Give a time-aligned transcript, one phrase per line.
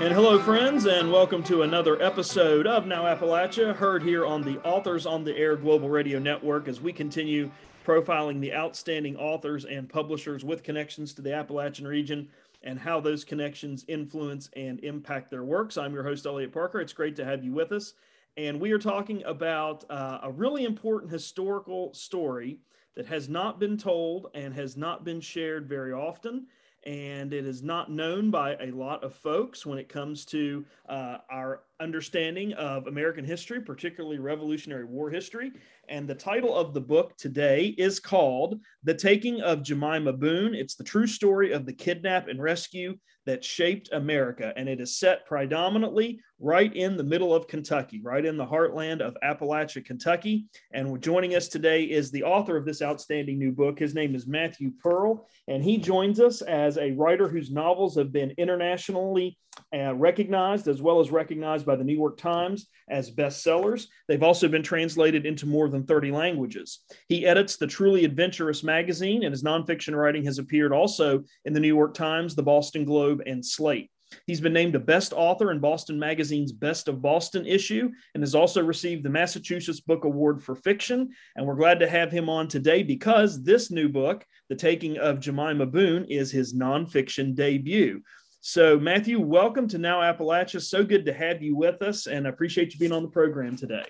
[0.00, 4.60] And hello, friends, and welcome to another episode of Now Appalachia, heard here on the
[4.64, 7.50] Authors on the Air Global Radio Network as we continue
[7.84, 12.28] profiling the outstanding authors and publishers with connections to the Appalachian region
[12.62, 15.76] and how those connections influence and impact their works.
[15.76, 16.80] I'm your host, Eliot Parker.
[16.80, 17.94] It's great to have you with us.
[18.36, 22.60] And we are talking about uh, a really important historical story
[22.94, 26.46] that has not been told and has not been shared very often
[26.88, 31.18] and it is not known by a lot of folks when it comes to uh,
[31.30, 35.52] our understanding of American history, particularly Revolutionary War history.
[35.88, 40.54] And the title of the book today is called The Taking of Jemima Boone.
[40.54, 44.52] It's the true story of the kidnap and rescue that shaped America.
[44.56, 49.02] And it is set predominantly right in the middle of Kentucky, right in the heartland
[49.02, 50.46] of Appalachia, Kentucky.
[50.72, 53.78] And joining us today is the author of this outstanding new book.
[53.78, 58.12] His name is Matthew Pearl, and he joins us as a writer whose novels have
[58.12, 59.36] been internationally
[59.74, 63.86] uh, recognized as well as recognized by the New York Times as bestsellers.
[64.08, 66.80] They've also been translated into more than 30 languages.
[67.08, 71.60] He edits the Truly Adventurous magazine, and his nonfiction writing has appeared also in the
[71.60, 73.90] New York Times, the Boston Globe, and Slate.
[74.26, 78.34] He's been named a best author in Boston Magazine's Best of Boston issue and has
[78.34, 81.10] also received the Massachusetts Book Award for Fiction.
[81.36, 85.20] And we're glad to have him on today because this new book, The Taking of
[85.20, 88.02] Jemima Boone, is his nonfiction debut.
[88.50, 90.62] So, Matthew, welcome to Now Appalachia.
[90.62, 93.58] So good to have you with us and I appreciate you being on the program
[93.58, 93.84] today.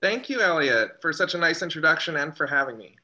[0.00, 2.94] Thank you, Eliot, for such a nice introduction and for having me.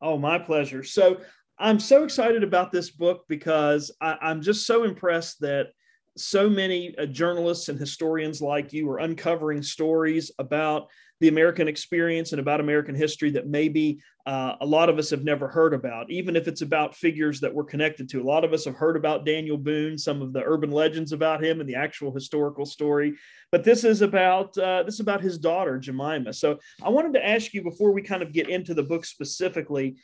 [0.00, 0.84] Oh, my pleasure.
[0.84, 1.20] So,
[1.58, 5.72] I'm so excited about this book because I, am just so impressed that
[6.16, 12.32] so many uh, journalists and historians like you are uncovering stories about the American experience
[12.32, 16.10] and about American history that maybe uh, a lot of us have never heard about,
[16.10, 18.20] even if it's about figures that we're connected to.
[18.20, 21.44] A lot of us have heard about Daniel Boone, some of the urban legends about
[21.44, 23.14] him, and the actual historical story.
[23.52, 26.32] But this is about uh, this is about his daughter Jemima.
[26.32, 29.96] So I wanted to ask you before we kind of get into the book specifically.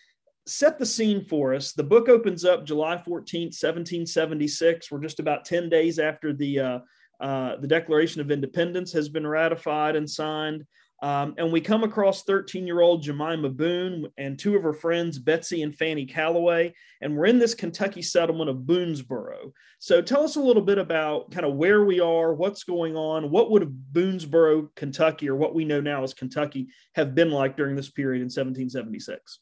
[0.48, 1.72] Set the scene for us.
[1.72, 4.93] The book opens up July 14th, 1776.
[4.93, 6.78] We're just about 10 days after the uh,
[7.21, 10.65] uh, the Declaration of Independence has been ratified and signed.
[11.03, 15.19] Um, and we come across 13 year old Jemima Boone and two of her friends,
[15.19, 16.75] Betsy and Fanny Calloway.
[17.03, 19.53] And we're in this Kentucky settlement of Boonesboro.
[19.79, 23.31] So tell us a little bit about kind of where we are, what's going on,
[23.31, 27.77] what would Boonesboro, Kentucky, or what we know now as Kentucky, have been like during
[27.77, 29.41] this period in 1776?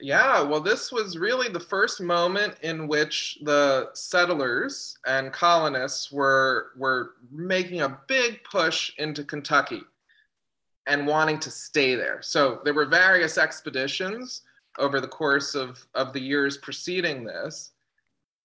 [0.00, 6.68] Yeah, well, this was really the first moment in which the settlers and colonists were,
[6.76, 9.82] were making a big push into Kentucky
[10.88, 12.20] and wanting to stay there.
[12.22, 14.42] So there were various expeditions
[14.78, 17.72] over the course of, of the years preceding this.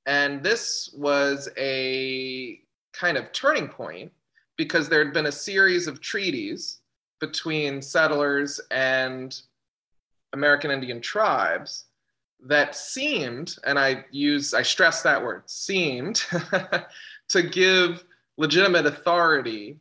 [0.05, 2.59] And this was a
[2.91, 4.11] kind of turning point
[4.57, 6.81] because there had been a series of treaties
[7.21, 9.41] between settlers and
[10.33, 11.85] American Indian tribes
[12.45, 16.25] that seemed, and I use, I stress that word, seemed
[17.29, 18.03] to give
[18.37, 19.77] legitimate authority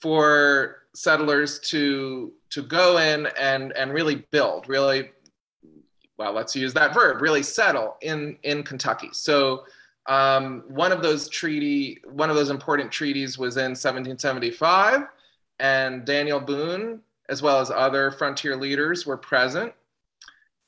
[0.00, 5.10] for settlers to to go in and and really build, really,
[6.18, 9.10] well, let's use that verb, really settle in in Kentucky.
[9.12, 9.64] So
[10.06, 15.02] um, one of those treaty, one of those important treaties was in 1775,
[15.58, 19.72] and Daniel Boone, as well as other frontier leaders, were present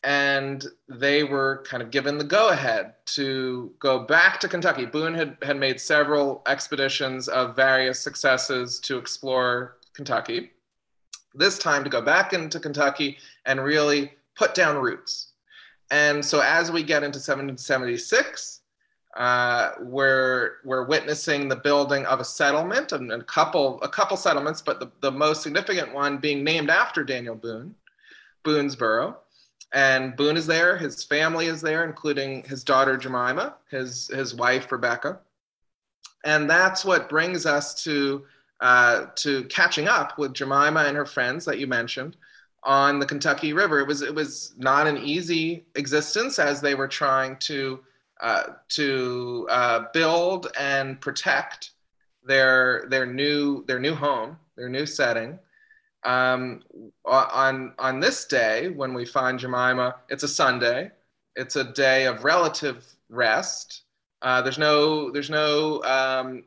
[0.04, 4.84] and they were kind of given the go ahead to go back to Kentucky.
[4.84, 10.50] Boone had, had made several expeditions of various successes to explore Kentucky.
[11.34, 15.32] This time to go back into Kentucky and really put down roots.
[15.90, 18.60] And so as we get into 1776,
[19.16, 24.62] uh, we're, we're witnessing the building of a settlement and a couple, a couple settlements,
[24.62, 27.74] but the, the most significant one being named after Daniel Boone,
[28.44, 29.16] Boonesboro.
[29.74, 34.70] And Boone is there, his family is there, including his daughter Jemima, his, his wife
[34.72, 35.20] Rebecca.
[36.24, 38.24] And that's what brings us to
[38.62, 42.16] uh, to catching up with Jemima and her friends that you mentioned
[42.62, 43.80] on the Kentucky River.
[43.80, 47.80] It was it was not an easy existence as they were trying to
[48.20, 51.72] uh, to uh, build and protect
[52.24, 55.40] their their new their new home their new setting.
[56.04, 56.62] Um,
[57.04, 60.92] on on this day, when we find Jemima, it's a Sunday.
[61.34, 63.82] It's a day of relative rest.
[64.20, 66.44] Uh, there's no there's no um,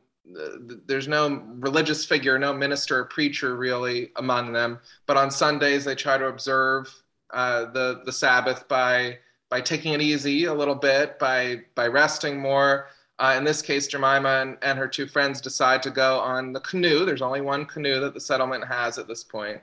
[0.86, 4.80] there's no religious figure, no minister or preacher really among them.
[5.06, 6.92] But on Sundays, they try to observe
[7.30, 9.18] uh, the the Sabbath by
[9.48, 12.88] by taking it easy a little bit, by by resting more.
[13.18, 16.60] Uh, in this case, Jemima and, and her two friends decide to go on the
[16.60, 17.06] canoe.
[17.06, 19.60] There's only one canoe that the settlement has at this point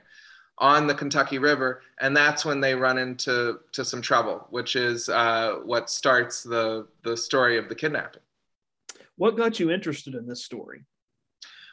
[0.58, 5.08] on the Kentucky River, and that's when they run into to some trouble, which is
[5.08, 8.22] uh, what starts the the story of the kidnapping.
[9.16, 10.84] What got you interested in this story?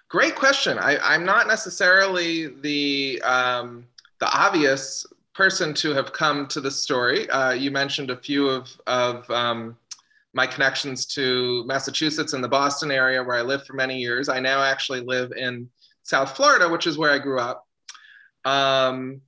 [0.10, 0.78] Great question.
[0.78, 3.86] I, am not necessarily the um,
[4.20, 7.30] the obvious person to have come to the story.
[7.30, 9.78] Uh, you mentioned a few of of um,
[10.34, 14.30] my connections to Massachusetts and the Boston area, where I lived for many years.
[14.30, 15.70] I now actually live in
[16.04, 17.66] South Florida, which is where I grew up.
[18.46, 19.22] Um,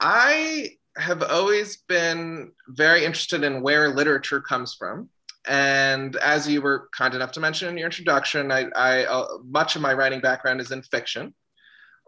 [0.00, 5.08] I have always been very interested in where literature comes from.
[5.46, 9.76] And as you were kind enough to mention in your introduction, I, I uh, much
[9.76, 11.34] of my writing background is in fiction.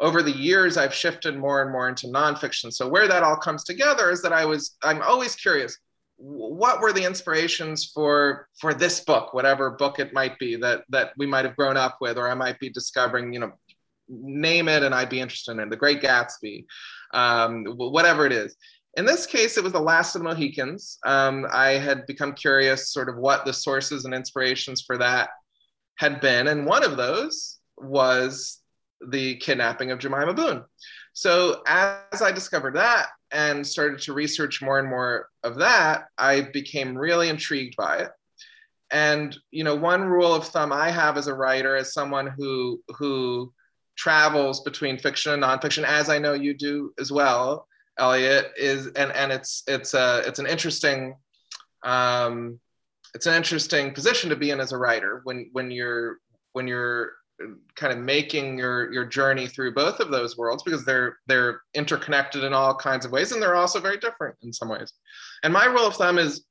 [0.01, 2.73] Over the years, I've shifted more and more into nonfiction.
[2.73, 5.79] So where that all comes together is that I was I'm always curious
[6.19, 11.13] what were the inspirations for for this book whatever book it might be that that
[11.17, 13.53] we might have grown up with or i might be discovering you know
[14.09, 16.65] name it and i'd be interested in the great gatsby
[17.15, 18.57] um, whatever it is
[18.97, 22.93] in this case it was the last of the mohicans um, i had become curious
[22.93, 25.31] sort of what the sources and inspirations for that
[25.97, 28.61] had been and one of those was
[29.09, 30.65] the kidnapping of jemima boone
[31.13, 36.43] so as i discovered that and started to research more and more of that, I
[36.53, 38.11] became really intrigued by it.
[38.91, 42.83] And you know, one rule of thumb I have as a writer, as someone who
[42.97, 43.53] who
[43.97, 47.68] travels between fiction and nonfiction, as I know you do as well,
[47.99, 51.17] Eliot, is and and it's it's a it's an interesting
[51.85, 52.59] um,
[53.15, 56.19] it's an interesting position to be in as a writer when when you're
[56.53, 57.13] when you're
[57.77, 62.45] kind of making your your journey through both of those worlds because they're they're interconnected
[62.45, 64.93] in all kinds of ways and they're also very different in some ways.
[65.43, 66.45] And my rule of thumb is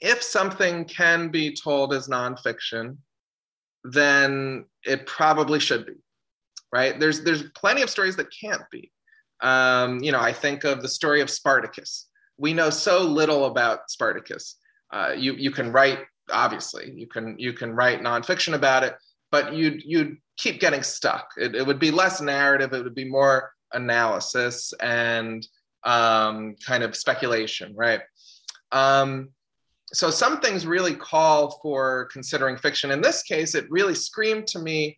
[0.00, 2.96] if something can be told as nonfiction
[3.86, 5.94] then it probably should be
[6.74, 6.98] right?
[6.98, 8.90] There's there's plenty of stories that can't be
[9.40, 12.08] um, you know i think of the story of spartacus
[12.38, 14.56] we know so little about spartacus
[14.92, 16.00] uh, you you can write
[16.30, 18.94] obviously you can you can write nonfiction about it
[19.30, 21.30] but you'd you'd keep getting stuck.
[21.36, 22.72] It, it would be less narrative.
[22.72, 25.46] It would be more analysis and
[25.84, 28.00] um, kind of speculation, right?
[28.72, 29.30] Um,
[29.92, 32.90] so some things really call for considering fiction.
[32.90, 34.96] In this case, it really screamed to me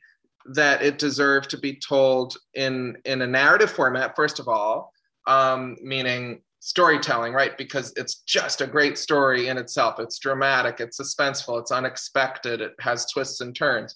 [0.54, 4.16] that it deserved to be told in in a narrative format.
[4.16, 4.92] First of all,
[5.26, 7.56] um, meaning storytelling, right?
[7.56, 10.00] Because it's just a great story in itself.
[10.00, 13.94] It's dramatic, it's suspenseful, it's unexpected, it has twists and turns.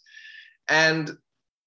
[0.69, 1.11] And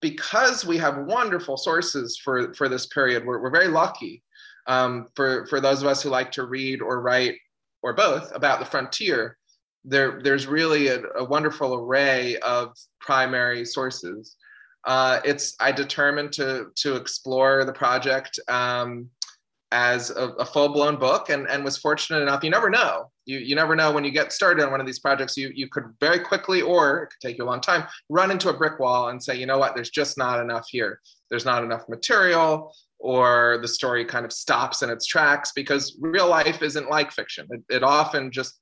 [0.01, 4.24] because we have wonderful sources for, for this period, we're, we're very lucky
[4.68, 7.35] um, for, for those of us who like to read or write
[7.81, 9.38] or both about the frontier.
[9.83, 14.37] There, there's really a, a wonderful array of primary sources.
[14.85, 19.09] Uh, it's I determined to to explore the project um,
[19.71, 23.09] as a, a full-blown book and, and was fortunate enough you never know.
[23.25, 25.69] You, you never know when you get started on one of these projects you, you
[25.69, 28.80] could very quickly or it could take you a long time run into a brick
[28.80, 29.73] wall and say you know what?
[29.75, 30.99] There's just not enough here.
[31.30, 36.30] There's not enough material or the story kind of stops in its tracks because real
[36.30, 37.47] life isn't like fiction.
[37.49, 38.59] It, it often just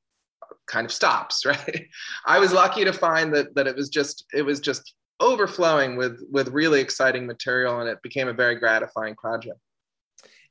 [0.67, 1.87] kind of stops right?
[2.25, 6.19] I was lucky to find that that it was just it was just overflowing with
[6.29, 9.59] with really exciting material and it became a very gratifying project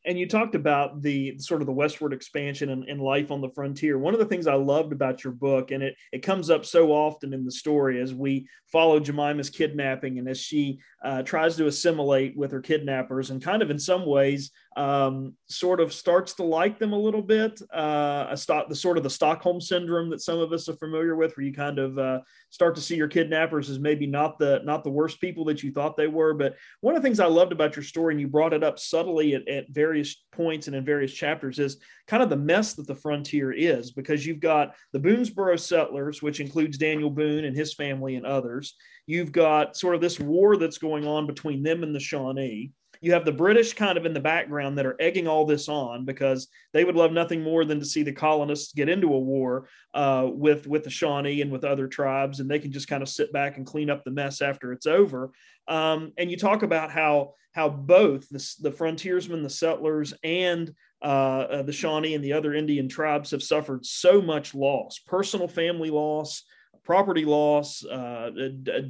[0.06, 3.50] and you talked about the sort of the westward expansion and, and, life on the
[3.50, 3.98] frontier.
[3.98, 6.90] One of the things I loved about your book, and it, it comes up so
[6.90, 11.66] often in the story as we follow Jemima's kidnapping and as she uh, tries to
[11.66, 16.42] assimilate with her kidnappers, and kind of in some ways um, sort of starts to
[16.42, 17.60] like them a little bit.
[17.74, 21.36] Uh, a the sort of the Stockholm syndrome that some of us are familiar with,
[21.36, 24.84] where you kind of uh, start to see your kidnappers as maybe not the not
[24.84, 26.34] the worst people that you thought they were.
[26.34, 28.78] But one of the things I loved about your story, and you brought it up
[28.78, 31.78] subtly at, at various points and in various chapters, is
[32.10, 36.40] kind of the mess that the frontier is, because you've got the Boonesboro settlers, which
[36.40, 38.74] includes Daniel Boone and his family and others.
[39.06, 43.12] You've got sort of this war that's going on between them and the Shawnee you
[43.12, 46.48] have the British kind of in the background that are egging all this on because
[46.72, 50.28] they would love nothing more than to see the colonists get into a war uh,
[50.30, 53.32] with with the Shawnee and with other tribes, and they can just kind of sit
[53.32, 55.30] back and clean up the mess after it's over.
[55.66, 60.72] Um, and you talk about how how both the, the frontiersmen, the settlers, and
[61.02, 65.48] uh, uh, the Shawnee and the other Indian tribes have suffered so much loss, personal
[65.48, 66.44] family loss,
[66.90, 68.30] property loss, uh,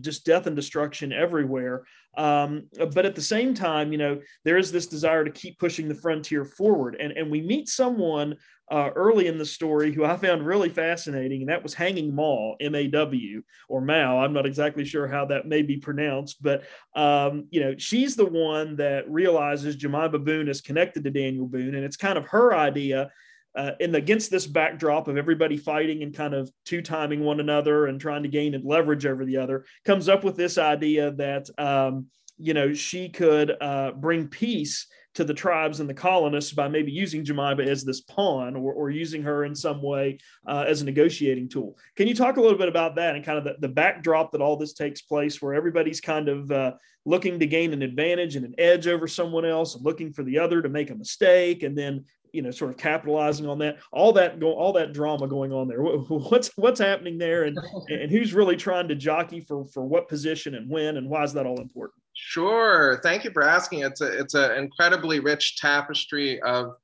[0.08, 1.76] just death and destruction everywhere.
[2.16, 2.50] Um,
[2.94, 4.14] but at the same time, you know,
[4.46, 6.92] there is this desire to keep pushing the frontier forward.
[7.02, 8.30] And, and we meet someone
[8.76, 12.54] uh, early in the story who I found really fascinating, and that was Hanging Maw,
[12.60, 14.18] M A W, or Mao.
[14.22, 16.58] I'm not exactly sure how that may be pronounced, but
[16.94, 21.74] um, you know, she's the one that realizes Jemima Boone is connected to Daniel Boone,
[21.74, 23.10] and it's kind of her idea.
[23.56, 27.86] Uh, and against this backdrop of everybody fighting and kind of two timing one another
[27.86, 32.06] and trying to gain leverage over the other, comes up with this idea that um,
[32.38, 36.92] you know she could uh, bring peace to the tribes and the colonists by maybe
[36.92, 40.84] using Jemima as this pawn or, or using her in some way uh, as a
[40.84, 41.76] negotiating tool.
[41.96, 44.40] Can you talk a little bit about that and kind of the, the backdrop that
[44.40, 48.44] all this takes place where everybody's kind of uh, looking to gain an advantage and
[48.44, 51.76] an edge over someone else, and looking for the other to make a mistake, and
[51.76, 55.52] then you know sort of capitalizing on that all that go all that drama going
[55.52, 57.58] on there what's what's happening there and
[57.88, 61.32] and who's really trying to jockey for for what position and when and why is
[61.32, 63.00] that all important Sure.
[63.02, 63.80] Thank you for asking.
[63.80, 66.76] It's a it's an incredibly rich tapestry of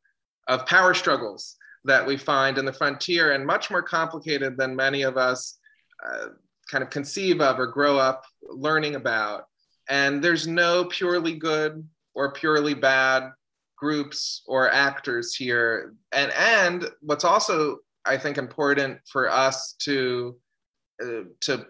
[0.49, 5.03] of power struggles that we find in the frontier, and much more complicated than many
[5.03, 5.59] of us
[6.05, 6.29] uh,
[6.71, 9.45] kind of conceive of or grow up learning about.
[9.89, 13.31] And there's no purely good or purely bad
[13.77, 15.95] groups or actors here.
[16.13, 20.37] And and what's also I think important for us to
[21.03, 21.67] uh, to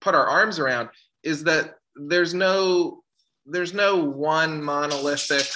[0.00, 0.90] put our arms around
[1.22, 3.02] is that there's no
[3.46, 5.46] there's no one monolithic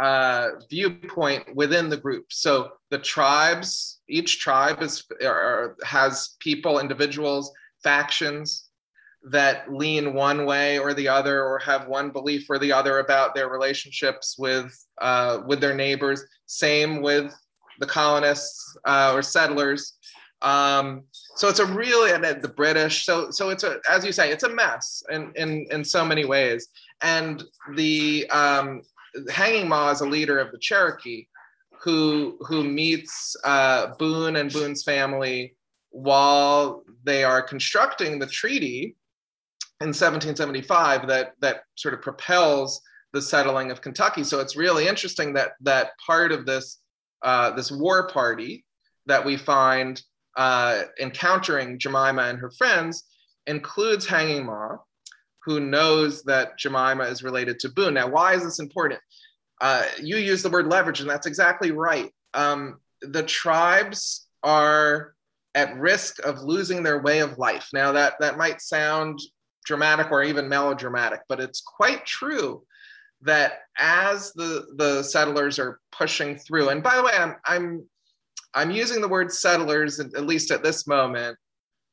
[0.00, 2.26] uh, viewpoint within the group.
[2.30, 7.52] So the tribes, each tribe is are, has people, individuals,
[7.82, 8.67] factions
[9.24, 13.34] that lean one way or the other, or have one belief or the other about
[13.34, 16.24] their relationships with uh, with their neighbors.
[16.46, 17.34] Same with
[17.80, 19.94] the colonists uh, or settlers.
[20.40, 21.04] Um,
[21.36, 23.04] so it's a really and the British.
[23.04, 26.24] So so it's a as you say, it's a mess in in in so many
[26.24, 26.68] ways.
[27.02, 27.42] And
[27.74, 28.82] the um,
[29.30, 31.26] Hanging Maw is a leader of the Cherokee,
[31.80, 35.54] who who meets uh, Boone and Boone's family
[35.90, 38.94] while they are constructing the treaty
[39.80, 42.80] in 1775 that that sort of propels
[43.12, 44.24] the settling of Kentucky.
[44.24, 46.78] So it's really interesting that that part of this
[47.22, 48.64] uh, this war party
[49.06, 50.00] that we find
[50.36, 53.04] uh, encountering Jemima and her friends
[53.46, 54.76] includes Hanging Maw,
[55.44, 57.94] who knows that Jemima is related to Boone.
[57.94, 59.00] Now, why is this important?
[59.60, 62.12] Uh, you use the word leverage, and that's exactly right.
[62.34, 65.14] Um, the tribes are
[65.54, 67.68] at risk of losing their way of life.
[67.72, 69.18] Now, that, that might sound
[69.68, 72.62] dramatic or even melodramatic, but it's quite true
[73.20, 77.84] that as the, the settlers are pushing through, and by the way, I'm, I'm
[78.54, 81.36] I'm using the word settlers, at least at this moment,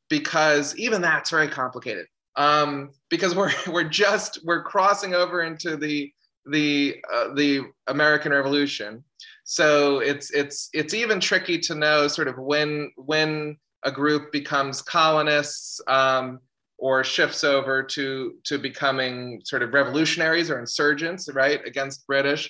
[0.09, 2.07] because even that's very complicated.
[2.37, 6.11] Um, because we're we're just we're crossing over into the
[6.45, 9.03] the uh, the American Revolution,
[9.43, 14.81] so it's it's it's even tricky to know sort of when when a group becomes
[14.81, 16.39] colonists um,
[16.77, 22.49] or shifts over to to becoming sort of revolutionaries or insurgents, right, against British.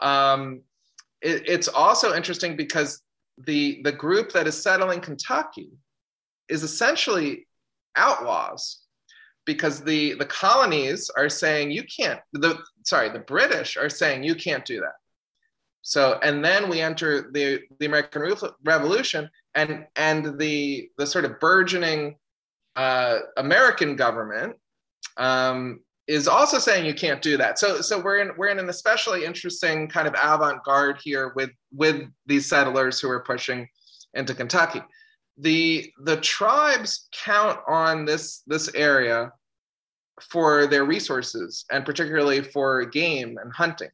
[0.00, 0.62] Um,
[1.20, 3.02] it, it's also interesting because
[3.38, 5.70] the the group that is settling Kentucky
[6.48, 7.46] is essentially
[7.96, 8.82] outlaws
[9.44, 14.34] because the the colonies are saying you can't the sorry the British are saying you
[14.34, 14.94] can't do that.
[15.82, 21.40] So and then we enter the the American Revolution and and the the sort of
[21.40, 22.16] burgeoning
[22.76, 24.56] uh, American government
[25.16, 27.58] um, is also saying you can't do that.
[27.58, 32.02] So so we're in we're in an especially interesting kind of avant-garde here with with
[32.26, 33.68] these settlers who are pushing
[34.14, 34.82] into Kentucky.
[35.38, 39.32] The the tribes count on this this area
[40.20, 43.90] for their resources and particularly for game and hunting.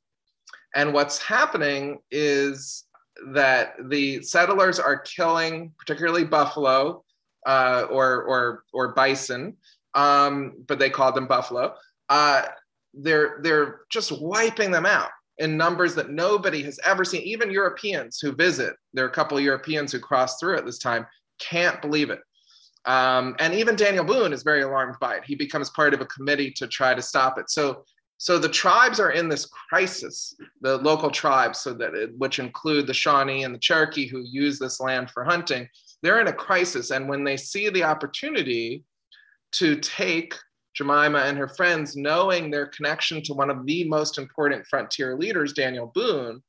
[0.75, 2.85] And what's happening is
[3.32, 7.04] that the settlers are killing particularly buffalo
[7.47, 9.57] uh, or or or bison,
[9.95, 11.75] um, but they called them buffalo
[12.09, 12.42] uh,
[12.95, 17.23] they're they're just wiping them out in numbers that nobody has ever seen.
[17.23, 20.78] Even Europeans who visit, there are a couple of Europeans who crossed through at this
[20.78, 21.07] time,
[21.38, 22.21] can't believe it.
[22.87, 25.25] Um, and even Daniel Boone is very alarmed by it.
[25.25, 27.50] He becomes part of a committee to try to stop it.
[27.50, 27.85] So
[28.16, 32.87] So the tribes are in this crisis, the local tribes, so that it, which include
[32.87, 35.68] the Shawnee and the Cherokee who use this land for hunting.
[36.02, 38.85] They're in a crisis, and when they see the opportunity
[39.52, 40.35] to take
[40.75, 45.52] Jemima and her friends, knowing their connection to one of the most important frontier leaders,
[45.52, 46.43] Daniel Boone,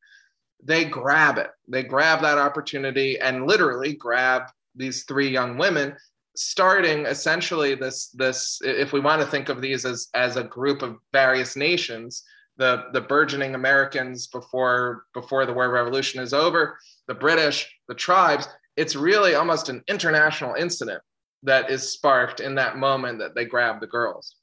[0.63, 1.50] they grab it.
[1.68, 4.44] They grab that opportunity and literally grab
[4.75, 5.96] these three young women,
[6.36, 10.82] starting essentially this this if we want to think of these as as a group
[10.82, 12.24] of various nations,
[12.58, 16.77] the the burgeoning Americans before before the War Revolution is over,
[17.08, 18.48] the British, the tribes.
[18.79, 21.01] It's really almost an international incident
[21.43, 24.38] that is sparked in that moment that they grab the girls.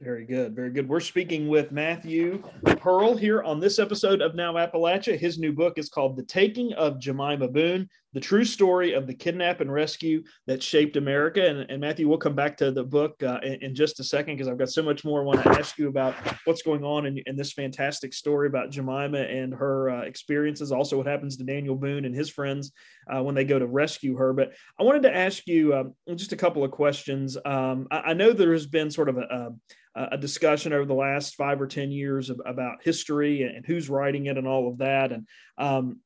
[0.00, 0.56] Very good.
[0.56, 0.88] Very good.
[0.88, 5.16] We're speaking with Matthew Pearl here on this episode of Now Appalachia.
[5.16, 9.14] His new book is called The Taking of Jemima Boone, the true story of the
[9.14, 11.46] kidnap and rescue that shaped America.
[11.46, 14.36] And, and Matthew, we'll come back to the book uh, in, in, just a second
[14.36, 16.14] because I've got so much more I want to ask you about
[16.44, 20.72] what's going on in, in this fantastic story about Jemima and her uh, experiences.
[20.72, 22.72] Also, what happens to Daniel Boone and his friends
[23.10, 24.32] uh, when they go to rescue her.
[24.32, 27.38] But I wanted to ask you um, just a couple of questions.
[27.44, 29.50] Um, I, I, know there has been sort of a, a
[29.94, 34.26] a discussion over the last five or ten years of, about history and who's writing
[34.26, 35.12] it and all of that.
[35.12, 35.26] And
[35.58, 36.00] um,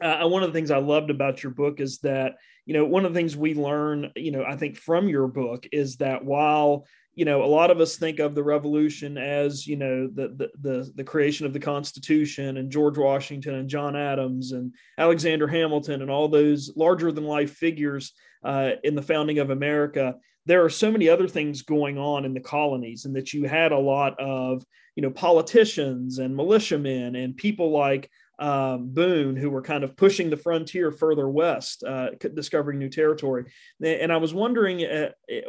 [0.00, 2.36] uh, one of the things I loved about your book is that
[2.66, 5.66] you know one of the things we learn, you know, I think from your book
[5.72, 9.76] is that while you know a lot of us think of the revolution as you
[9.76, 14.52] know the, the the the, creation of the constitution and george washington and john adams
[14.52, 18.12] and alexander hamilton and all those larger than life figures
[18.44, 22.34] uh, in the founding of america there are so many other things going on in
[22.34, 24.64] the colonies and that you had a lot of
[24.96, 30.30] you know politicians and militiamen and people like um, boone who were kind of pushing
[30.30, 33.44] the frontier further west uh, discovering new territory
[33.82, 35.44] and i was wondering uh, it,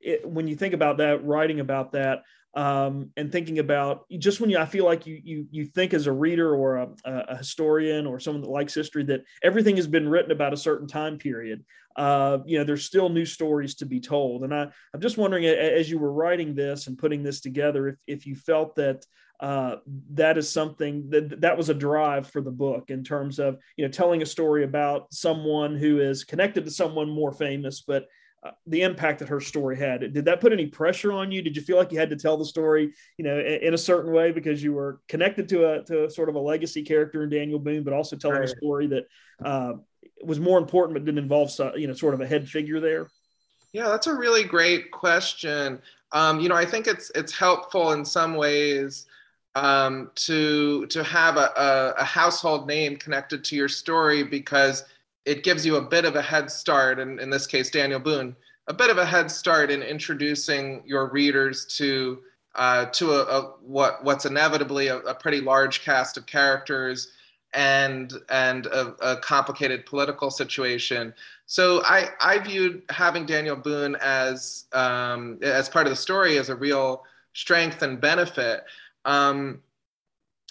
[0.00, 2.22] it, when you think about that writing about that
[2.56, 6.06] um, and thinking about just when you, I feel like you, you, you think as
[6.06, 10.08] a reader or a, a, historian or someone that likes history that everything has been
[10.08, 11.66] written about a certain time period.
[11.96, 14.42] Uh, you know, there's still new stories to be told.
[14.42, 17.96] And I, I'm just wondering, as you were writing this and putting this together, if,
[18.06, 19.04] if you felt that
[19.40, 19.76] uh,
[20.10, 23.84] that is something that that was a drive for the book in terms of, you
[23.84, 28.06] know, telling a story about someone who is connected to someone more famous, but
[28.42, 30.00] uh, the impact that her story had.
[30.12, 31.42] Did that put any pressure on you?
[31.42, 33.78] Did you feel like you had to tell the story, you know, in, in a
[33.78, 37.22] certain way because you were connected to a to a sort of a legacy character
[37.22, 38.48] in Daniel Boone, but also telling right.
[38.48, 39.04] a story that
[39.44, 39.74] uh,
[40.24, 43.08] was more important but didn't involve, you know, sort of a head figure there?
[43.72, 45.82] Yeah, that's a really great question.
[46.12, 49.06] Um, you know, I think it's it's helpful in some ways
[49.56, 54.84] um, to to have a, a, a household name connected to your story because
[55.24, 58.36] it gives you a bit of a head start, and in this case, Daniel Boone,
[58.68, 62.18] a bit of a head start in introducing your readers to
[62.54, 67.12] uh, to a, a, what what's inevitably a, a, pretty large cast of characters
[67.54, 71.14] and and a, complicated political situation.
[71.46, 76.50] So I I viewed having Daniel Boone as um, as part of the story as
[76.50, 78.64] a real strength and benefit.
[79.06, 79.62] Um,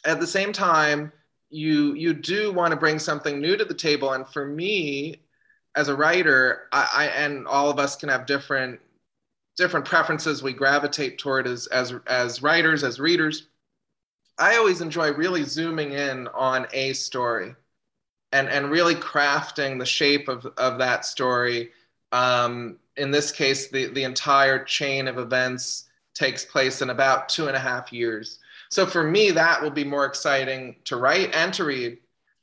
[0.06, 1.12] at the same time,
[1.50, 4.14] you you do want to bring something new to the table.
[4.14, 5.22] And for me
[5.76, 8.80] as a writer I, I, and all of us can have different
[9.58, 13.48] different preferences we gravitate toward as as as writers as readers.
[14.38, 17.56] I always enjoy really zooming in on a story
[18.34, 21.72] and and really crafting the shape of of that story.
[22.12, 27.48] Um, in this case the the entire chain of events takes place in about two
[27.48, 28.40] and a half years
[28.76, 31.98] so for me, that will be more exciting to write and to read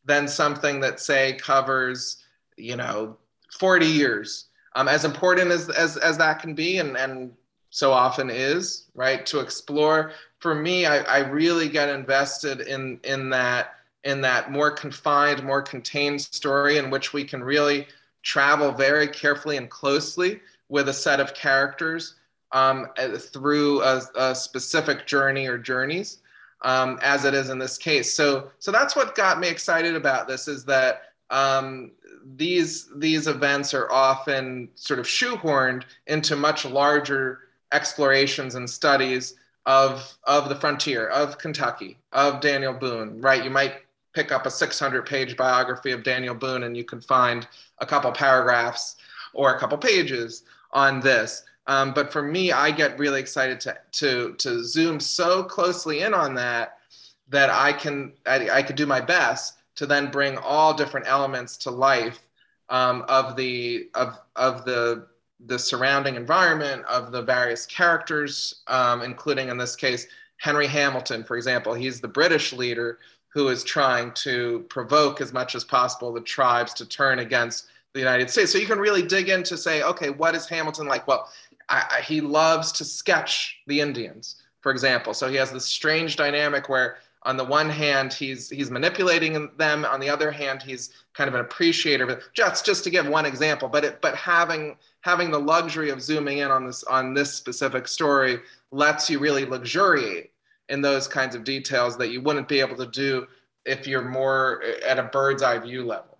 [0.07, 2.25] than something that say covers,
[2.57, 3.19] you know,
[3.59, 4.47] 40 years.
[4.75, 7.35] Um, as important as, as, as that can be and, and
[7.69, 9.27] so often is, right?
[9.27, 10.13] To explore.
[10.39, 15.61] For me, I, I really get invested in, in that in that more confined, more
[15.61, 17.87] contained story in which we can really
[18.23, 20.41] travel very carefully and closely
[20.71, 22.15] with a set of characters
[22.53, 26.19] um, through a, a, specific journey or journeys,
[26.63, 28.15] um, as it is in this case.
[28.15, 31.93] So, so that's what got me excited about this is that um,
[32.37, 37.41] these these events are often sort of shoehorned into much larger
[37.73, 39.35] explorations and studies
[39.67, 43.21] of of the frontier of Kentucky of Daniel Boone.
[43.21, 43.75] Right, you might
[44.13, 47.47] pick up a 600 page biography of Daniel Boone and you can find
[47.79, 48.97] a couple paragraphs
[49.33, 51.45] or a couple pages on this.
[51.67, 56.15] Um, but for me, I get really excited to to to zoom so closely in
[56.15, 56.79] on that
[57.29, 61.57] that I can I, I could do my best to then bring all different elements
[61.59, 62.21] to life
[62.69, 65.07] um, of the of of the
[65.47, 71.37] the surrounding environment of the various characters, um, including in this case Henry Hamilton, for
[71.37, 71.75] example.
[71.75, 72.99] He's the British leader
[73.29, 78.01] who is trying to provoke as much as possible the tribes to turn against the
[78.01, 78.53] United States.
[78.53, 81.07] So you can really dig into say, okay, what is Hamilton like?
[81.07, 81.29] Well,
[81.73, 85.15] I, I, he loves to sketch the Indians, for example.
[85.15, 89.85] So he has this strange dynamic where on the one hand he's he's manipulating them.
[89.85, 92.07] On the other hand he's kind of an appreciator.
[92.07, 96.03] But just just to give one example but it, but having having the luxury of
[96.03, 100.33] zooming in on this on this specific story lets you really luxuriate
[100.69, 103.27] in those kinds of details that you wouldn't be able to do
[103.65, 106.19] if you're more at a bird's eye view level.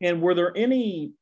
[0.00, 1.12] And were there any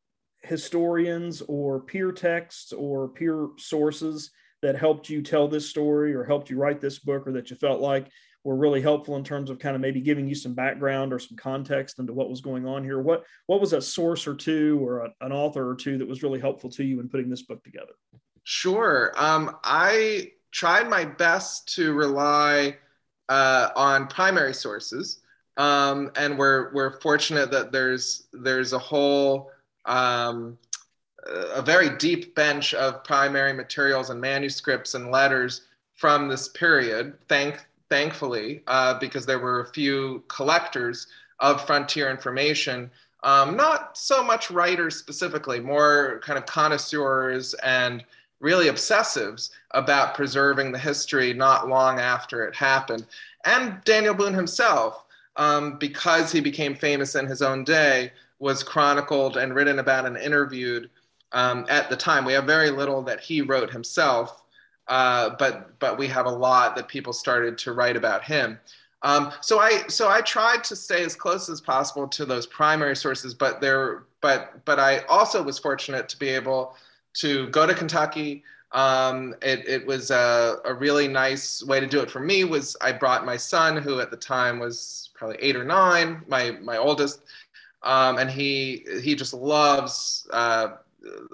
[0.45, 4.31] historians or peer texts or peer sources
[4.63, 7.57] that helped you tell this story or helped you write this book or that you
[7.57, 8.09] felt like
[8.45, 11.37] were really helpful in terms of kind of maybe giving you some background or some
[11.37, 13.01] context into what was going on here.
[13.01, 16.23] What what was a source or two or a, an author or two that was
[16.23, 17.93] really helpful to you in putting this book together?
[18.45, 19.13] Sure.
[19.17, 22.77] Um, I tried my best to rely
[23.31, 25.23] uh, on primary sources,
[25.57, 29.51] um, and we're we're fortunate that there's there's a whole
[29.87, 30.59] um,
[31.27, 35.63] a very deep bench of primary materials and manuscripts and letters
[35.95, 37.15] from this period.
[37.29, 41.07] Thank thankfully, uh, because there were a few collectors
[41.41, 42.91] of frontier information.
[43.23, 48.05] Um, not so much writers specifically, more kind of connoisseurs and
[48.41, 53.07] really obsessives about preserving the history not long after it happened.
[53.45, 55.05] And Daniel Boone himself,
[55.37, 60.17] um, because he became famous in his own day, was chronicled and written about and
[60.17, 60.91] interviewed
[61.33, 62.25] um, at the time.
[62.25, 64.43] We have very little that he wrote himself,
[64.89, 68.59] uh, but but we have a lot that people started to write about him.
[69.03, 72.97] Um, so I so I tried to stay as close as possible to those primary
[72.97, 76.75] sources, but there but but I also was fortunate to be able
[77.15, 78.43] to go to Kentucky.
[78.73, 82.43] Um, it, it was a, a really nice way to do it for me.
[82.43, 86.53] Was I brought my son, who at the time was probably eight or nine, my
[86.63, 87.21] my oldest,
[87.85, 90.69] um, and he he just loves uh,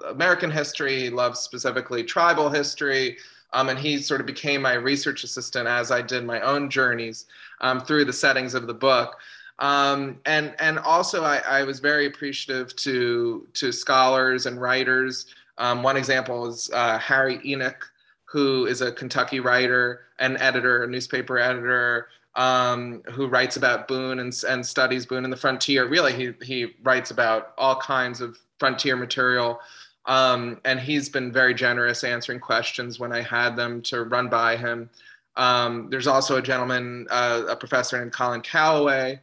[0.07, 3.17] American history, loves specifically tribal history,
[3.53, 7.25] um, and he sort of became my research assistant as I did my own journeys
[7.61, 9.17] um, through the settings of the book.
[9.59, 15.27] Um, and and also I, I, was very appreciative to to scholars and writers.
[15.59, 17.91] Um, one example is uh, Harry Enoch,
[18.25, 24.19] who is a Kentucky writer and editor, a newspaper editor, um, who writes about Boone
[24.19, 25.87] and, and studies Boone and the frontier.
[25.87, 29.59] Really, he he writes about all kinds of frontier material.
[30.05, 34.55] Um, and he's been very generous answering questions when I had them to run by
[34.55, 34.89] him.
[35.35, 39.19] Um, there's also a gentleman, uh, a professor named Colin Calloway,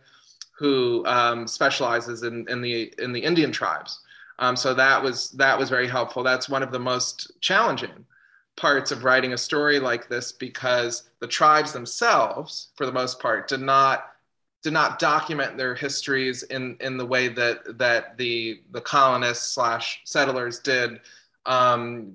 [0.56, 4.00] who um, specializes in, in, the in the Indian tribes.
[4.38, 6.22] Um, so that was that was very helpful.
[6.22, 8.04] That's one of the most challenging
[8.58, 13.48] parts of writing a story like this because the tribes themselves, for the most part,
[13.48, 14.10] did not
[14.62, 20.00] did not document their histories in, in the way that that the the colonists slash
[20.04, 21.00] settlers did
[21.46, 22.14] um,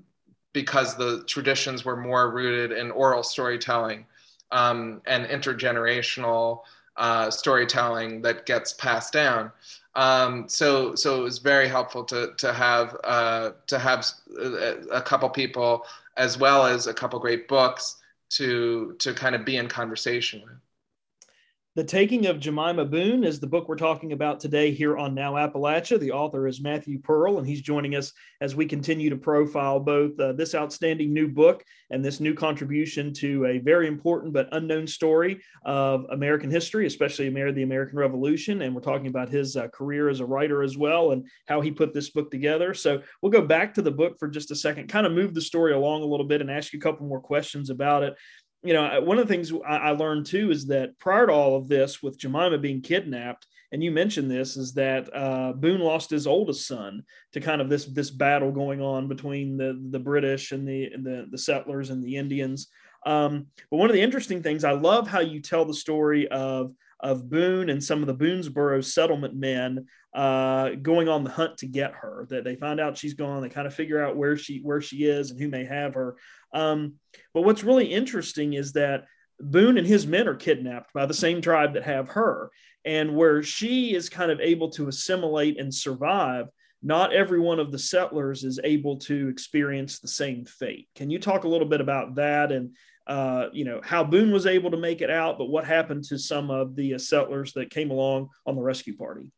[0.51, 4.05] because the traditions were more rooted in oral storytelling
[4.51, 6.61] um, and intergenerational
[6.97, 9.51] uh, storytelling that gets passed down.
[9.95, 14.05] Um, so so it was very helpful to to have uh, to have
[14.37, 15.85] a, a couple people
[16.17, 17.97] as well as a couple great books
[18.29, 20.57] to to kind of be in conversation with.
[21.75, 25.33] The Taking of Jemima Boone is the book we're talking about today here on Now
[25.33, 25.99] Appalachia.
[25.99, 30.19] The author is Matthew Pearl, and he's joining us as we continue to profile both
[30.19, 34.85] uh, this outstanding new book and this new contribution to a very important but unknown
[34.85, 38.61] story of American history, especially the American Revolution.
[38.61, 41.71] And we're talking about his uh, career as a writer as well and how he
[41.71, 42.75] put this book together.
[42.75, 45.41] So we'll go back to the book for just a second, kind of move the
[45.41, 48.13] story along a little bit and ask you a couple more questions about it
[48.63, 51.67] you know, one of the things I, learned too is that prior to all of
[51.67, 56.27] this, with Jemima being kidnapped, and you mentioned this, is that uh, Boone lost his
[56.27, 60.67] oldest son to kind of this this battle going on between the the British and
[60.67, 62.69] the the, the settlers and the Indians.
[63.05, 66.73] Um, but one of the interesting things, I love how you tell the story of
[67.01, 71.67] of Boone and some of the Boonesboro settlement men uh, going on the hunt to
[71.67, 72.25] get her.
[72.29, 73.41] That they find out she's gone.
[73.41, 76.15] They kind of figure out where she where she is and who may have her.
[76.53, 76.95] Um,
[77.33, 79.05] but what's really interesting is that
[79.39, 82.51] Boone and his men are kidnapped by the same tribe that have her,
[82.85, 86.47] and where she is kind of able to assimilate and survive.
[86.81, 90.87] Not every one of the settlers is able to experience the same fate.
[90.95, 92.75] Can you talk a little bit about that and
[93.07, 96.17] uh, you know how Boone was able to make it out, but what happened to
[96.17, 99.31] some of the uh, settlers that came along on the rescue party?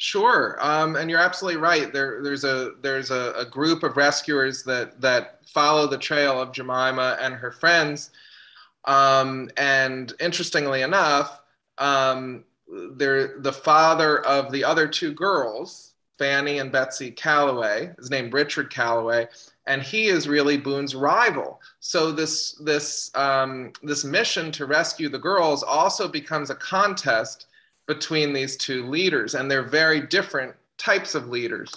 [0.00, 1.92] Sure, um, and you're absolutely right.
[1.92, 6.52] There, there's a there's a, a, group of rescuers that that follow the trail of
[6.52, 8.10] Jemima and her friends.
[8.84, 11.40] Um, and interestingly enough,
[11.78, 18.70] um, the father of the other two girls, Fanny and Betsy Calloway, is named Richard
[18.70, 19.26] Calloway,
[19.66, 21.60] and he is really Boone's rival.
[21.80, 27.46] So this this um, this mission to rescue the girls also becomes a contest
[27.88, 31.74] between these two leaders, and they're very different types of leaders.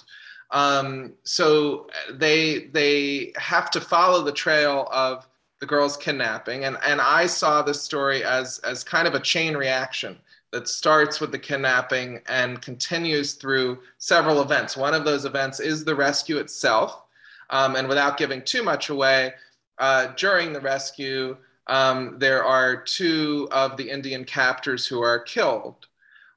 [0.52, 5.26] Um, so they they have to follow the trail of
[5.58, 9.56] the girls kidnapping, and and I saw this story as as kind of a chain
[9.56, 10.18] reaction
[10.52, 14.76] that starts with the kidnapping and continues through several events.
[14.76, 17.04] One of those events is the rescue itself,
[17.48, 19.32] um, and without giving too much away,
[19.78, 21.36] uh, during the rescue.
[21.68, 25.86] Um, there are two of the Indian captors who are killed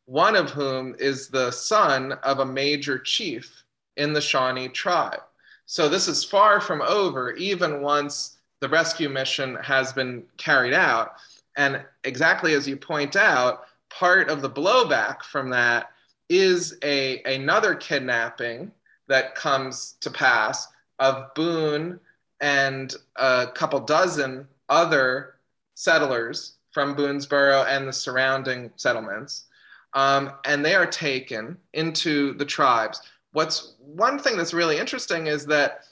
[0.06, 3.63] one of whom is the son of a major chief
[3.98, 5.22] in the Shawnee tribe.
[5.65, 11.13] So this is far from over, even once the rescue mission has been carried out.
[11.58, 15.91] And exactly as you point out, part of the blowback from that
[16.30, 18.72] is a, another kidnapping
[19.08, 20.68] that comes to pass
[21.00, 22.00] of Boone
[22.41, 25.36] and a couple dozen other
[25.76, 29.46] settlers from Boonesboro and the surrounding settlements
[29.95, 33.01] um, and they are taken into the tribes.
[33.31, 35.86] What's one thing that's really interesting is that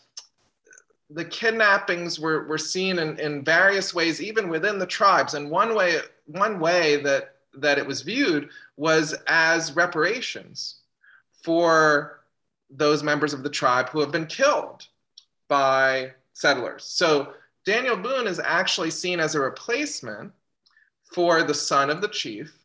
[1.10, 5.34] the kidnappings were, were seen in, in various ways, even within the tribes.
[5.34, 10.82] And one way, one way that, that it was viewed was as reparations
[11.44, 12.22] for
[12.70, 14.88] those members of the tribe who have been killed
[15.48, 16.84] by settlers.
[16.84, 17.34] So
[17.66, 20.32] Daniel Boone is actually seen as a replacement
[21.04, 22.63] for the son of the chief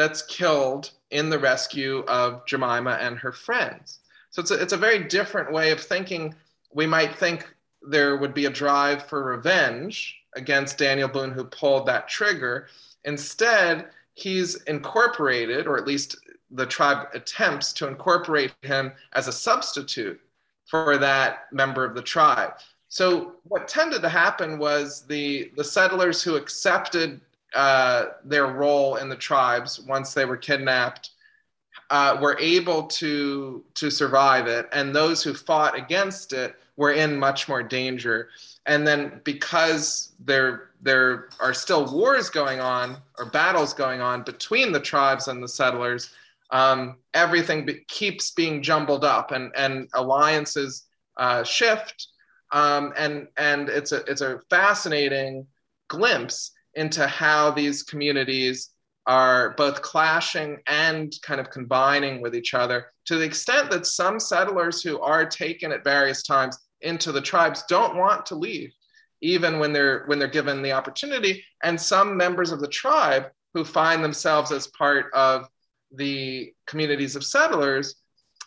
[0.00, 3.98] that's killed in the rescue of Jemima and her friends.
[4.30, 6.34] So it's a, it's a very different way of thinking.
[6.72, 11.86] We might think there would be a drive for revenge against Daniel Boone, who pulled
[11.86, 12.68] that trigger.
[13.04, 16.16] Instead, he's incorporated, or at least
[16.50, 20.20] the tribe attempts to incorporate him as a substitute
[20.64, 22.54] for that member of the tribe.
[22.88, 27.20] So what tended to happen was the the settlers who accepted
[27.54, 31.10] uh, their role in the tribes once they were kidnapped
[31.90, 37.18] uh, were able to to survive it, and those who fought against it were in
[37.18, 38.28] much more danger.
[38.66, 44.72] And then because there there are still wars going on or battles going on between
[44.72, 46.10] the tribes and the settlers,
[46.50, 50.84] um, everything be- keeps being jumbled up, and and alliances
[51.16, 52.08] uh, shift.
[52.52, 55.46] Um, and and it's a it's a fascinating
[55.88, 58.70] glimpse into how these communities
[59.06, 64.20] are both clashing and kind of combining with each other to the extent that some
[64.20, 68.72] settlers who are taken at various times into the tribes don't want to leave
[69.20, 71.44] even when they're when they're given the opportunity.
[71.62, 75.48] And some members of the tribe who find themselves as part of
[75.92, 77.96] the communities of settlers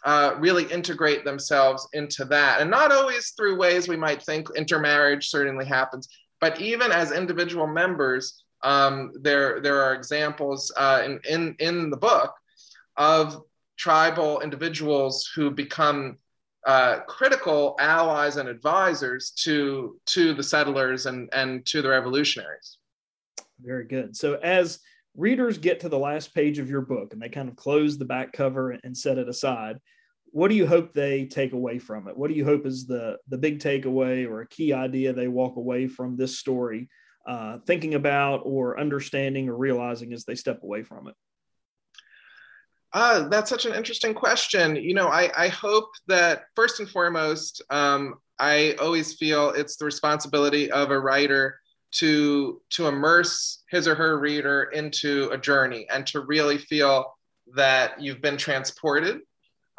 [0.06, 2.62] uh, really integrate themselves into that.
[2.62, 6.08] And not always through ways we might think intermarriage certainly happens
[6.44, 11.96] but even as individual members, um, there, there are examples uh, in, in, in the
[11.96, 12.34] book
[12.98, 13.42] of
[13.78, 16.18] tribal individuals who become
[16.68, 22.78] uh, critical allies and advisors to, to the settlers and, and to the revolutionaries.
[23.62, 24.14] Very good.
[24.14, 24.80] So, as
[25.16, 28.04] readers get to the last page of your book and they kind of close the
[28.04, 29.78] back cover and set it aside,
[30.34, 32.18] what do you hope they take away from it?
[32.18, 35.58] What do you hope is the the big takeaway or a key idea they walk
[35.58, 36.90] away from this story,
[37.28, 41.14] uh, thinking about or understanding or realizing as they step away from it?
[42.94, 44.76] Uh, that's such an interesting question.
[44.76, 49.86] You know, I, I hope that first and foremost, um, I always feel it's the
[49.86, 51.60] responsibility of a writer
[52.00, 57.16] to to immerse his or her reader into a journey and to really feel
[57.56, 59.22] that you've been transported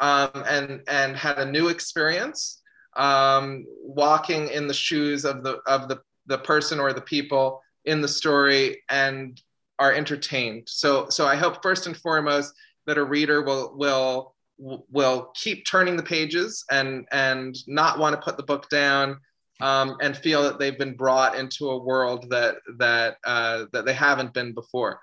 [0.01, 2.61] um, and and had a new experience
[2.97, 8.01] um, walking in the shoes of the of the the person or the people in
[8.01, 9.41] the story and
[9.79, 10.65] are entertained.
[10.67, 12.53] So so I hope first and foremost
[12.87, 18.23] that a reader will will will keep turning the pages and and not want to
[18.23, 19.19] put the book down
[19.61, 23.95] um, and feel that they've been brought into a world that that uh, that they
[23.95, 25.01] haven't been before.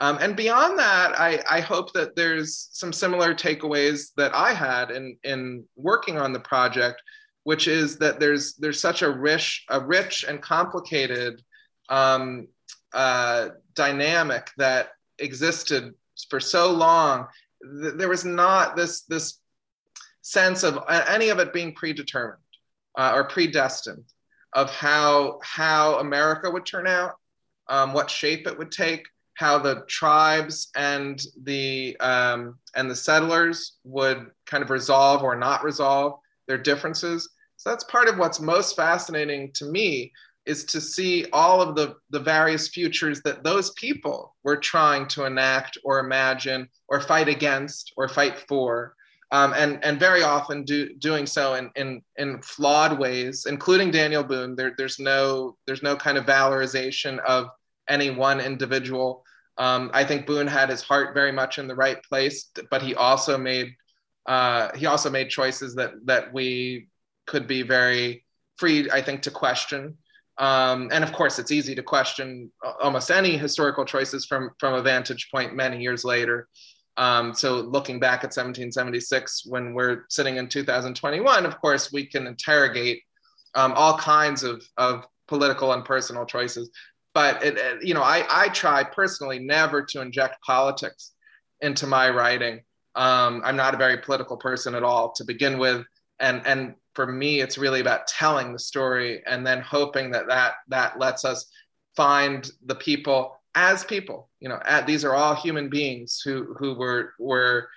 [0.00, 4.90] Um, and beyond that, I, I, hope that there's some similar takeaways that I had
[4.90, 7.02] in, in working on the project,
[7.44, 11.42] which is that there's there's such a rich a rich and complicated
[11.90, 12.48] um,
[12.94, 15.94] uh, dynamic that existed
[16.30, 17.26] for so long.
[17.82, 19.38] Th- there was not this this
[20.22, 22.40] sense of any of it being predetermined
[22.96, 24.04] uh, or predestined
[24.54, 27.16] of how how America would turn out,
[27.68, 29.06] um, what shape it would take,
[29.40, 35.64] how the tribes and the um, and the settlers would kind of resolve or not
[35.64, 37.26] resolve their differences.
[37.56, 40.12] So that's part of what's most fascinating to me
[40.44, 45.24] is to see all of the, the various futures that those people were trying to
[45.24, 48.94] enact or imagine or fight against or fight for
[49.32, 54.24] um, and and very often do, doing so in, in in flawed ways, including Daniel
[54.24, 54.54] Boone.
[54.54, 57.48] There, there's no there's no kind of valorization of
[57.88, 59.24] any one individual.
[59.58, 62.94] Um, I think Boone had his heart very much in the right place, but he
[62.94, 63.74] also made
[64.26, 66.88] uh, he also made choices that that we
[67.26, 68.24] could be very
[68.58, 69.96] free, I think, to question.
[70.38, 72.50] Um, and of course, it's easy to question
[72.82, 76.48] almost any historical choices from from a vantage point many years later.
[76.96, 82.26] Um, so looking back at 1776, when we're sitting in 2021, of course, we can
[82.26, 83.02] interrogate
[83.54, 86.70] um, all kinds of, of political and personal choices.
[87.12, 91.12] But it, it, you know, I, I try personally never to inject politics
[91.60, 92.60] into my writing.
[92.94, 95.84] Um, I'm not a very political person at all to begin with,
[96.18, 100.54] and and for me, it's really about telling the story and then hoping that that
[100.68, 101.46] that lets us
[101.96, 104.28] find the people as people.
[104.40, 107.68] You know at, these are all human beings who who were were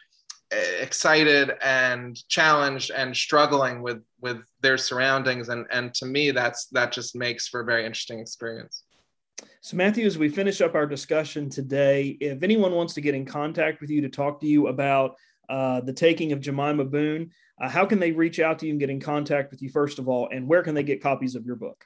[0.79, 5.49] excited and challenged and struggling with with their surroundings.
[5.49, 8.83] And and to me that's that just makes for a very interesting experience
[9.61, 13.25] so matthew as we finish up our discussion today if anyone wants to get in
[13.25, 15.15] contact with you to talk to you about
[15.49, 17.29] uh, the taking of jemima boone
[17.61, 19.99] uh, how can they reach out to you and get in contact with you first
[19.99, 21.85] of all and where can they get copies of your book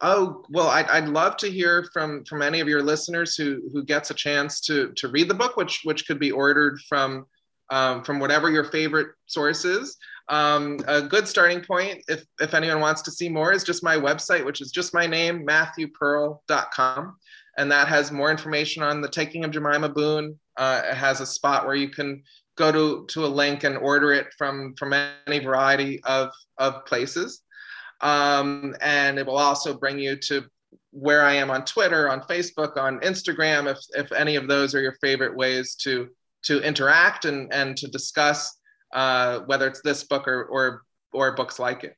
[0.00, 3.84] Oh well, I'd, I'd love to hear from from any of your listeners who who
[3.84, 7.26] gets a chance to to read the book, which which could be ordered from
[7.70, 9.96] um, from whatever your favorite source is.
[10.28, 13.96] Um, a good starting point, if if anyone wants to see more, is just my
[13.96, 17.16] website, which is just my name, MatthewPearl.com,
[17.56, 20.38] and that has more information on the taking of Jemima Boone.
[20.56, 22.22] Uh, it has a spot where you can
[22.56, 24.92] go to to a link and order it from from
[25.26, 27.42] any variety of of places.
[28.00, 30.44] Um, and it will also bring you to
[30.90, 34.80] where I am on Twitter, on Facebook, on Instagram, if, if any of those are
[34.80, 36.08] your favorite ways to,
[36.44, 38.57] to interact and, and to discuss
[38.92, 41.96] uh, whether it's this book or, or, or books like it.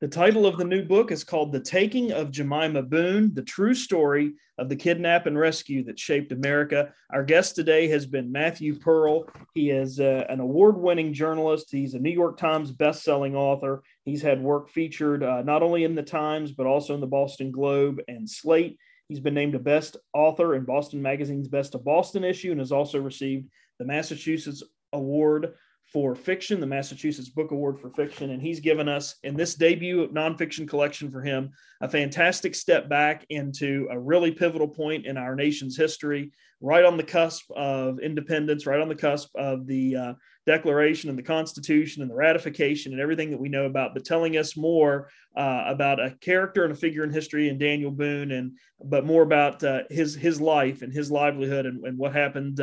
[0.00, 3.74] The title of the new book is called The Taking of Jemima Boone The True
[3.74, 6.94] Story of the Kidnap and Rescue That Shaped America.
[7.12, 9.26] Our guest today has been Matthew Pearl.
[9.52, 13.82] He is uh, an award winning journalist, he's a New York Times best-selling author.
[14.06, 17.50] He's had work featured uh, not only in the Times, but also in the Boston
[17.50, 18.78] Globe and Slate.
[19.06, 22.72] He's been named a best author in Boston Magazine's Best of Boston issue and has
[22.72, 24.62] also received the Massachusetts
[24.94, 25.54] Award
[25.92, 28.30] for fiction, the Massachusetts Book Award for fiction.
[28.30, 31.50] And he's given us, in this debut nonfiction collection for him,
[31.80, 36.96] a fantastic step back into a really pivotal point in our nation's history, right on
[36.96, 40.14] the cusp of independence, right on the cusp of the uh,
[40.46, 44.36] Declaration and the Constitution and the ratification and everything that we know about, but telling
[44.36, 48.56] us more uh, about a character and a figure in history and Daniel Boone, and
[48.82, 52.60] but more about uh, his his life and his livelihood and, and what happened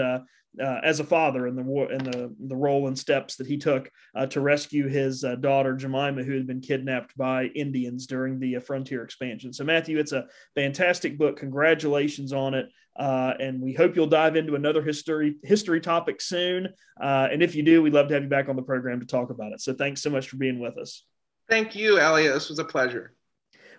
[0.62, 3.90] uh, as a father and the and the the role and steps that he took
[4.16, 8.58] uh, to rescue his uh, daughter Jemima, who had been kidnapped by Indians during the
[8.58, 9.54] uh, frontier expansion.
[9.54, 11.38] So Matthew, it's a fantastic book.
[11.38, 16.70] Congratulations on it, uh, and we hope you'll dive into another history history topic soon.
[17.00, 19.06] Uh, and if you do, we'd love to have you back on the program to
[19.06, 19.62] talk about it.
[19.62, 21.04] So thanks so much for being with us.
[21.50, 22.34] Thank you, Eliot.
[22.34, 23.14] This was a pleasure.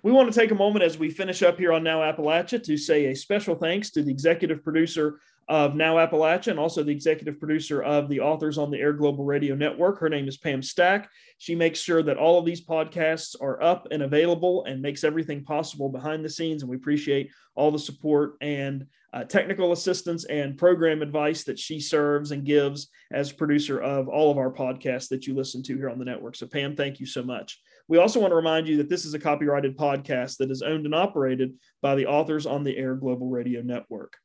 [0.03, 2.77] We want to take a moment as we finish up here on Now Appalachia to
[2.77, 7.39] say a special thanks to the executive producer of Now Appalachia and also the executive
[7.39, 9.99] producer of the Authors on the Air Global Radio Network.
[9.99, 11.09] Her name is Pam Stack.
[11.39, 15.45] She makes sure that all of these podcasts are up and available and makes everything
[15.45, 16.63] possible behind the scenes.
[16.63, 21.81] And we appreciate all the support and uh, technical assistance and program advice that she
[21.81, 25.89] serves and gives as producer of all of our podcasts that you listen to here
[25.89, 26.37] on the network.
[26.37, 27.59] So, Pam, thank you so much.
[27.89, 30.85] We also want to remind you that this is a copyrighted podcast that is owned
[30.85, 34.19] and operated by the Authors on the Air Global Radio Network.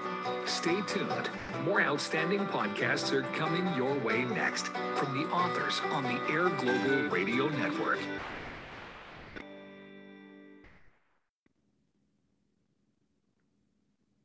[0.46, 1.28] Stay tuned.
[1.66, 7.10] More outstanding podcasts are coming your way next from the authors on the Air Global
[7.10, 7.98] Radio Network.